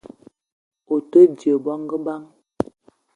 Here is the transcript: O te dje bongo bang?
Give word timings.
O 0.93 0.95
te 1.09 1.21
dje 1.35 1.53
bongo 1.65 1.97
bang? 2.05 2.25